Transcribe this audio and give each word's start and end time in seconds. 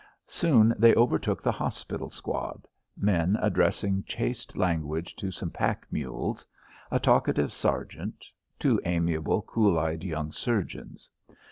Soon 0.25 0.73
they 0.79 0.95
overtook 0.95 1.43
the 1.43 1.51
hospital 1.51 2.09
squad; 2.09 2.67
men 2.97 3.37
addressing 3.39 4.03
chaste 4.07 4.57
language 4.57 5.15
to 5.15 5.29
some 5.29 5.51
pack 5.51 5.85
mules; 5.91 6.43
a 6.89 6.99
talkative 6.99 7.51
sergeant; 7.53 8.25
two 8.57 8.81
amiable, 8.83 9.43
cool 9.43 9.77
eyed 9.77 10.03
young 10.03 10.31
surgeons. 10.31 11.07